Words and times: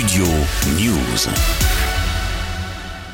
Studio 0.00 0.24
News. 0.78 1.28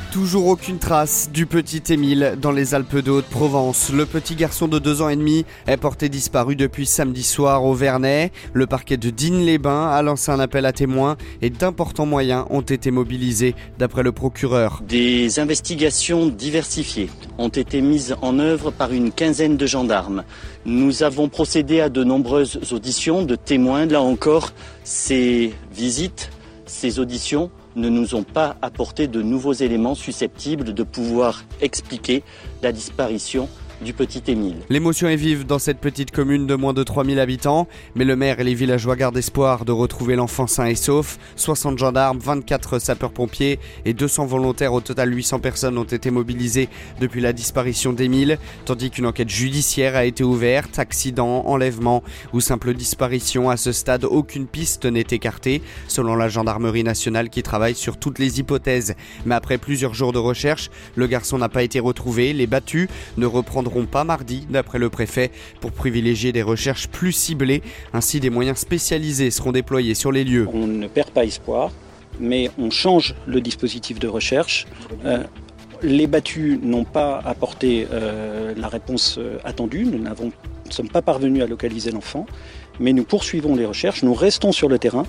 Toujours 0.09 0.47
aucune 0.47 0.79
trace 0.79 1.29
du 1.33 1.45
petit 1.45 1.83
Émile 1.91 2.37
dans 2.41 2.53
les 2.53 2.75
Alpes 2.75 2.99
de 2.99 3.11
Haute-Provence. 3.11 3.91
Le 3.91 4.05
petit 4.05 4.35
garçon 4.35 4.69
de 4.69 4.79
deux 4.79 5.01
ans 5.01 5.09
et 5.09 5.17
demi 5.17 5.43
est 5.67 5.75
porté 5.75 6.07
disparu 6.07 6.55
depuis 6.55 6.85
samedi 6.85 7.23
soir 7.23 7.65
au 7.65 7.73
Vernet. 7.73 8.31
Le 8.53 8.67
parquet 8.67 8.95
de 8.95 9.09
Digne-les-Bains 9.09 9.89
a 9.89 10.01
lancé 10.01 10.31
un 10.31 10.39
appel 10.39 10.65
à 10.65 10.71
témoins 10.71 11.17
et 11.41 11.49
d'importants 11.49 12.05
moyens 12.05 12.45
ont 12.51 12.61
été 12.61 12.89
mobilisés 12.89 13.53
d'après 13.77 14.03
le 14.03 14.13
procureur. 14.13 14.81
Des 14.87 15.39
investigations 15.39 16.27
diversifiées 16.27 17.09
ont 17.37 17.49
été 17.49 17.81
mises 17.81 18.15
en 18.21 18.39
œuvre 18.39 18.71
par 18.71 18.93
une 18.93 19.11
quinzaine 19.11 19.57
de 19.57 19.65
gendarmes. 19.65 20.23
Nous 20.65 21.03
avons 21.03 21.27
procédé 21.27 21.81
à 21.81 21.89
de 21.89 22.05
nombreuses 22.05 22.71
auditions 22.71 23.23
de 23.23 23.35
témoins. 23.35 23.87
Là 23.87 24.01
encore, 24.01 24.53
ces 24.85 25.53
visites, 25.75 26.29
ces 26.67 26.99
auditions 26.99 27.49
ne 27.75 27.89
nous 27.89 28.15
ont 28.15 28.23
pas 28.23 28.55
apporté 28.61 29.07
de 29.07 29.21
nouveaux 29.21 29.53
éléments 29.53 29.95
susceptibles 29.95 30.73
de 30.73 30.83
pouvoir 30.83 31.43
expliquer 31.61 32.23
la 32.61 32.71
disparition 32.71 33.49
du 33.81 33.93
petit 33.93 34.23
Émile. 34.27 34.55
L'émotion 34.69 35.07
est 35.07 35.15
vive 35.15 35.45
dans 35.45 35.59
cette 35.59 35.79
petite 35.79 36.11
commune 36.11 36.47
de 36.47 36.55
moins 36.55 36.73
de 36.73 36.83
3000 36.83 37.19
habitants, 37.19 37.67
mais 37.95 38.05
le 38.05 38.15
maire 38.15 38.39
et 38.39 38.43
les 38.43 38.55
villageois 38.55 38.95
gardent 38.95 39.17
espoir 39.17 39.65
de 39.65 39.71
retrouver 39.71 40.15
l'enfant 40.15 40.47
sain 40.47 40.65
et 40.65 40.75
sauf. 40.75 41.19
60 41.35 41.77
gendarmes, 41.77 42.17
24 42.19 42.79
sapeurs-pompiers 42.79 43.59
et 43.85 43.93
200 43.93 44.25
volontaires, 44.25 44.73
au 44.73 44.81
total 44.81 45.13
800 45.13 45.39
personnes 45.39 45.77
ont 45.77 45.83
été 45.83 46.09
mobilisées 46.09 46.69
depuis 46.99 47.21
la 47.21 47.33
disparition 47.33 47.93
d'Émile, 47.93 48.39
tandis 48.65 48.89
qu'une 48.89 49.05
enquête 49.05 49.29
judiciaire 49.29 49.95
a 49.95 50.05
été 50.05 50.23
ouverte. 50.23 50.79
Accident, 50.79 51.43
enlèvement 51.45 52.03
ou 52.33 52.41
simple 52.41 52.73
disparition, 52.73 53.49
à 53.49 53.57
ce 53.57 53.71
stade, 53.71 54.05
aucune 54.05 54.47
piste 54.47 54.85
n'est 54.85 55.05
écartée, 55.11 55.61
selon 55.87 56.15
la 56.15 56.29
gendarmerie 56.29 56.83
nationale 56.83 57.29
qui 57.29 57.43
travaille 57.43 57.75
sur 57.75 57.97
toutes 57.97 58.19
les 58.19 58.39
hypothèses. 58.39 58.95
Mais 59.25 59.35
après 59.35 59.57
plusieurs 59.57 59.93
jours 59.93 60.13
de 60.13 60.19
recherche, 60.19 60.69
le 60.95 61.07
garçon 61.07 61.37
n'a 61.37 61.49
pas 61.49 61.63
été 61.63 61.79
retrouvé. 61.79 62.33
Les 62.33 62.47
battus 62.47 62.87
ne 63.17 63.25
reprendront 63.25 63.66
pas 63.69 64.03
mardi, 64.03 64.47
d'après 64.49 64.79
le 64.79 64.89
préfet, 64.89 65.31
pour 65.61 65.71
privilégier 65.71 66.31
des 66.31 66.41
recherches 66.41 66.87
plus 66.87 67.11
ciblées. 67.11 67.61
Ainsi, 67.93 68.19
des 68.19 68.29
moyens 68.29 68.59
spécialisés 68.59 69.31
seront 69.31 69.51
déployés 69.51 69.95
sur 69.95 70.11
les 70.11 70.23
lieux. 70.23 70.47
On 70.53 70.67
ne 70.67 70.87
perd 70.87 71.11
pas 71.11 71.25
espoir, 71.25 71.71
mais 72.19 72.49
on 72.57 72.69
change 72.69 73.15
le 73.25 73.41
dispositif 73.41 73.99
de 73.99 74.07
recherche. 74.07 74.65
Euh, 75.05 75.23
les 75.83 76.07
battus 76.07 76.59
n'ont 76.61 76.85
pas 76.85 77.19
apporté 77.19 77.87
euh, 77.91 78.53
la 78.57 78.67
réponse 78.67 79.17
euh, 79.17 79.37
attendue. 79.43 79.85
Nous 79.85 79.99
ne 79.99 80.71
sommes 80.71 80.89
pas 80.89 81.01
parvenus 81.01 81.43
à 81.43 81.47
localiser 81.47 81.91
l'enfant, 81.91 82.25
mais 82.79 82.93
nous 82.93 83.03
poursuivons 83.03 83.55
les 83.55 83.65
recherches, 83.65 84.03
nous 84.03 84.13
restons 84.13 84.51
sur 84.51 84.69
le 84.69 84.79
terrain 84.79 85.05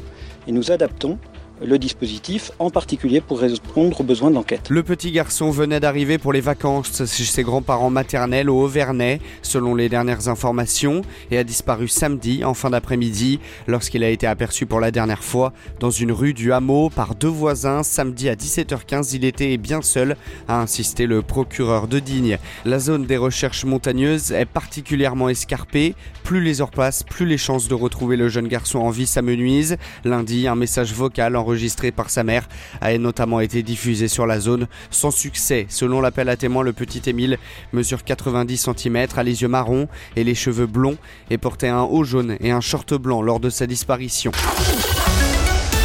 et 0.46 0.52
nous 0.52 0.70
adaptons 0.70 1.18
le 1.64 1.78
dispositif, 1.78 2.50
en 2.58 2.70
particulier 2.70 3.20
pour 3.20 3.40
répondre 3.40 4.00
aux 4.00 4.04
besoins 4.04 4.30
de 4.30 4.34
l'enquête. 4.34 4.68
Le 4.68 4.82
petit 4.82 5.12
garçon 5.12 5.50
venait 5.50 5.80
d'arriver 5.80 6.18
pour 6.18 6.32
les 6.32 6.40
vacances 6.40 7.04
chez 7.06 7.24
ses 7.24 7.42
grands-parents 7.42 7.90
maternels 7.90 8.50
au 8.50 8.62
Auvernais, 8.62 9.20
selon 9.42 9.74
les 9.74 9.88
dernières 9.88 10.28
informations, 10.28 11.02
et 11.30 11.38
a 11.38 11.44
disparu 11.44 11.88
samedi 11.88 12.44
en 12.44 12.54
fin 12.54 12.70
d'après-midi 12.70 13.40
lorsqu'il 13.66 14.04
a 14.04 14.10
été 14.10 14.26
aperçu 14.26 14.66
pour 14.66 14.80
la 14.80 14.90
dernière 14.90 15.24
fois 15.24 15.52
dans 15.80 15.90
une 15.90 16.12
rue 16.12 16.34
du 16.34 16.52
hameau 16.52 16.90
par 16.90 17.14
deux 17.14 17.28
voisins. 17.28 17.82
Samedi 17.82 18.28
à 18.28 18.34
17h15, 18.34 19.14
il 19.14 19.24
était 19.24 19.56
bien 19.56 19.82
seul, 19.82 20.16
a 20.48 20.60
insisté 20.60 21.06
le 21.06 21.22
procureur 21.22 21.88
de 21.88 21.98
Digne. 21.98 22.38
La 22.64 22.78
zone 22.78 23.06
des 23.06 23.16
recherches 23.16 23.64
montagneuses 23.64 24.32
est 24.32 24.46
particulièrement 24.46 25.28
escarpée. 25.28 25.94
Plus 26.24 26.42
les 26.42 26.60
heures 26.60 26.70
passent, 26.70 27.02
plus 27.02 27.26
les 27.26 27.38
chances 27.38 27.68
de 27.68 27.74
retrouver 27.74 28.16
le 28.16 28.28
jeune 28.28 28.48
garçon 28.48 28.80
en 28.80 28.90
vie 28.90 29.06
s'amenuisent. 29.06 29.76
Lundi, 30.04 30.46
un 30.46 30.54
message 30.54 30.92
vocal 30.92 31.36
en 31.36 31.44
enregistré 31.48 31.92
par 31.92 32.10
sa 32.10 32.24
mère 32.24 32.48
a 32.80 32.96
notamment 32.98 33.40
été 33.40 33.62
diffusé 33.62 34.08
sur 34.08 34.26
la 34.26 34.38
zone 34.38 34.68
sans 34.90 35.10
succès. 35.10 35.66
Selon 35.68 36.00
l'appel 36.00 36.28
à 36.28 36.36
témoins, 36.36 36.62
le 36.62 36.72
petit 36.72 37.08
Émile 37.08 37.38
mesure 37.72 38.04
90 38.04 38.68
cm, 38.76 39.06
a 39.16 39.22
les 39.22 39.42
yeux 39.42 39.48
marrons 39.48 39.88
et 40.16 40.24
les 40.24 40.34
cheveux 40.34 40.66
blonds 40.66 40.98
et 41.30 41.38
portait 41.38 41.68
un 41.68 41.82
haut 41.82 42.04
jaune 42.04 42.36
et 42.40 42.50
un 42.50 42.60
short 42.60 42.94
blanc 42.94 43.22
lors 43.22 43.40
de 43.40 43.50
sa 43.50 43.66
disparition. 43.66 44.32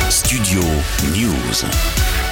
Studio 0.09 0.61
News. 1.15 2.22